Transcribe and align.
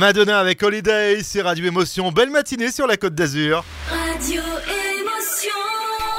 Madonna 0.00 0.38
avec 0.38 0.62
Holiday, 0.62 1.22
c'est 1.22 1.42
Radio 1.42 1.66
Émotion. 1.66 2.10
Belle 2.10 2.30
matinée 2.30 2.72
sur 2.72 2.86
la 2.86 2.96
Côte 2.96 3.14
d'Azur. 3.14 3.62
Radio 3.90 4.40
Émotion. 4.40 5.52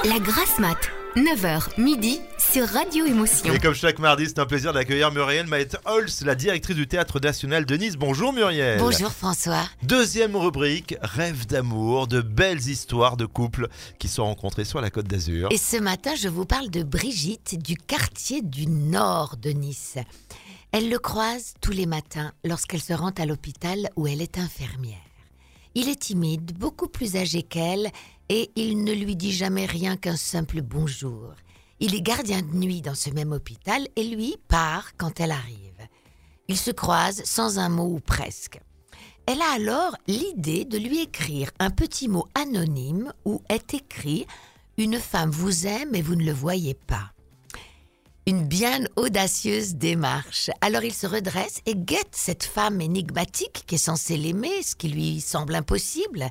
La 0.04 0.20
grasse 0.20 0.60
mat, 0.60 0.78
9h 1.16 1.80
midi 1.80 2.20
sur 2.38 2.64
Radio 2.68 3.04
Émotion. 3.06 3.52
Et 3.52 3.58
comme 3.58 3.74
chaque 3.74 3.98
mardi, 3.98 4.26
c'est 4.28 4.38
un 4.38 4.46
plaisir 4.46 4.72
d'accueillir 4.72 5.10
Muriel 5.10 5.48
Maët-Holz, 5.48 6.22
la 6.24 6.36
directrice 6.36 6.76
du 6.76 6.86
Théâtre 6.86 7.18
National 7.18 7.66
de 7.66 7.76
Nice. 7.76 7.96
Bonjour 7.96 8.32
Muriel. 8.32 8.78
Bonjour 8.78 9.10
François. 9.10 9.64
Deuxième 9.82 10.36
rubrique, 10.36 10.94
rêve 11.02 11.48
d'amour, 11.48 12.06
de 12.06 12.20
belles 12.20 12.68
histoires 12.68 13.16
de 13.16 13.26
couples 13.26 13.66
qui 13.98 14.06
sont 14.06 14.22
rencontrés 14.22 14.64
sur 14.64 14.80
la 14.80 14.90
Côte 14.90 15.08
d'Azur. 15.08 15.48
Et 15.50 15.58
ce 15.58 15.78
matin, 15.78 16.12
je 16.14 16.28
vous 16.28 16.44
parle 16.46 16.70
de 16.70 16.84
Brigitte 16.84 17.60
du 17.60 17.76
quartier 17.76 18.42
du 18.42 18.68
nord 18.68 19.38
de 19.42 19.50
Nice. 19.50 19.96
Elle 20.72 20.88
le 20.88 20.98
croise 20.98 21.52
tous 21.60 21.72
les 21.72 21.84
matins 21.84 22.32
lorsqu'elle 22.44 22.80
se 22.80 22.94
rend 22.94 23.10
à 23.10 23.26
l'hôpital 23.26 23.90
où 23.96 24.06
elle 24.06 24.22
est 24.22 24.38
infirmière. 24.38 24.96
Il 25.74 25.90
est 25.90 26.00
timide, 26.00 26.56
beaucoup 26.56 26.88
plus 26.88 27.16
âgé 27.16 27.42
qu'elle, 27.42 27.90
et 28.30 28.50
il 28.56 28.82
ne 28.82 28.92
lui 28.94 29.14
dit 29.14 29.32
jamais 29.32 29.66
rien 29.66 29.98
qu'un 29.98 30.16
simple 30.16 30.62
bonjour. 30.62 31.34
Il 31.78 31.94
est 31.94 32.00
gardien 32.00 32.40
de 32.40 32.56
nuit 32.56 32.80
dans 32.80 32.94
ce 32.94 33.10
même 33.10 33.32
hôpital 33.32 33.86
et 33.96 34.04
lui 34.04 34.36
part 34.48 34.96
quand 34.96 35.20
elle 35.20 35.32
arrive. 35.32 35.58
Ils 36.48 36.56
se 36.56 36.70
croisent 36.70 37.22
sans 37.26 37.58
un 37.58 37.68
mot 37.68 37.92
ou 37.94 38.00
presque. 38.00 38.58
Elle 39.26 39.42
a 39.42 39.50
alors 39.52 39.94
l'idée 40.06 40.64
de 40.64 40.78
lui 40.78 41.02
écrire 41.02 41.50
un 41.58 41.70
petit 41.70 42.08
mot 42.08 42.26
anonyme 42.34 43.12
où 43.26 43.42
est 43.50 43.74
écrit 43.74 44.26
Une 44.78 44.98
femme 44.98 45.30
vous 45.30 45.66
aime 45.66 45.94
et 45.94 46.00
vous 46.00 46.14
ne 46.14 46.24
le 46.24 46.32
voyez 46.32 46.72
pas. 46.72 47.12
Une 48.32 48.48
bien 48.48 48.80
audacieuse 48.96 49.74
démarche. 49.74 50.48
Alors 50.62 50.84
il 50.84 50.94
se 50.94 51.06
redresse 51.06 51.60
et 51.66 51.76
guette 51.76 52.12
cette 52.12 52.44
femme 52.44 52.80
énigmatique 52.80 53.64
qui 53.66 53.74
est 53.74 53.78
censée 53.78 54.16
l'aimer, 54.16 54.62
ce 54.62 54.74
qui 54.74 54.88
lui 54.88 55.20
semble 55.20 55.54
impossible. 55.54 56.30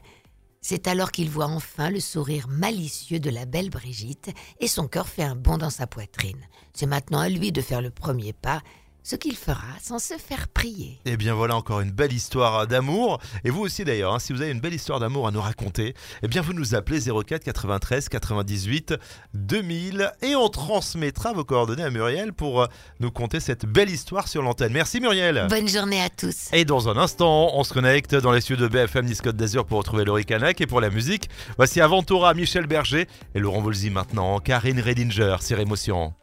C'est 0.62 0.88
alors 0.88 1.12
qu'il 1.12 1.30
voit 1.30 1.46
enfin 1.46 1.92
le 1.92 2.00
sourire 2.00 2.48
malicieux 2.48 3.20
de 3.20 3.30
la 3.30 3.46
belle 3.46 3.70
Brigitte 3.70 4.32
et 4.60 4.68
son 4.68 4.88
cœur 4.88 5.08
fait 5.08 5.22
un 5.22 5.36
bond 5.36 5.60
dans 5.60 5.70
sa 5.70 5.86
poitrine. 5.86 6.42
C'est 6.74 6.88
maintenant 6.88 7.20
à 7.20 7.30
lui 7.30 7.52
de 7.52 7.62
faire 7.62 7.84
le 7.84 7.92
premier 7.92 8.34
pas, 8.34 8.64
ce 9.04 9.16
qu'il 9.16 9.36
fera 9.36 9.62
sans 9.82 10.00
se 10.00 10.16
faire 10.16 10.48
prier. 10.48 11.00
Et 11.06 11.12
Eh 11.14 11.18
bien 11.18 11.34
voilà 11.34 11.56
encore 11.56 11.82
une 11.82 11.92
belle 11.92 12.14
histoire 12.14 12.68
d'amour. 12.68 13.20
Et 13.44 13.50
vous 13.50 13.62
aussi 13.62 13.84
d'ailleurs, 13.84 14.14
hein, 14.14 14.20
si 14.20 14.34
vous 14.34 14.42
avez 14.42 14.52
une 14.52 14.60
belle 14.60 14.74
histoire 14.74 15.00
d'amour 15.00 15.28
à 15.28 15.32
nous 15.32 15.42
raconter, 15.42 15.94
eh 16.24 16.28
bien 16.28 16.42
vous 16.42 16.54
nous 16.54 16.76
appelez 16.76 17.00
04 17.02 17.44
93 17.44 18.10
98 18.10 18.94
2000 19.34 20.12
et 20.22 20.36
on 20.36 20.50
transmettra 20.50 21.34
vos 21.34 21.44
coordonnées 21.44 21.84
à 21.84 21.90
Muriel 21.90 22.34
pour 22.34 22.62
euh, 22.62 22.68
nous 23.00 23.12
conter 23.12 23.40
cette 23.40 23.66
belle 23.66 23.90
histoire 23.90 24.28
sur 24.28 24.42
l'antenne. 24.42 24.74
Merci 24.74 25.00
Muriel. 25.00 25.48
Bonne 25.50 25.68
journée 25.68 26.02
à 26.02 26.10
tous. 26.10 26.50
Et 26.54 26.66
dans 26.66 26.90
un 26.90 26.98
instant, 26.98 27.52
on 27.56 27.64
se 27.64 27.74
connecte 27.74 28.16
dans 28.16 28.32
les 28.32 28.42
studios 28.42 28.68
de 28.68 28.72
BFM 28.72 29.06
Nice 29.06 29.22
Côte 29.22 29.36
d'Azur 29.36 29.66
pour 29.66 29.80
retrouver 29.80 30.06
Laurie 30.06 30.26
Canac 30.26 30.62
et 30.62 30.68
pour 30.68 30.82
la 30.82 30.90
musique, 30.90 31.30
voici 31.58 31.82
Aventura, 31.82 32.34
Michel 32.34 32.68
Berger 32.68 33.08
et 33.36 33.40
Laurent 33.40 33.62
Volzy 33.62 33.90
maintenant, 33.90 34.40
Karine 34.40 34.80
Redinger 34.80 35.38
sur 35.42 35.60
Émotion. 35.60 36.14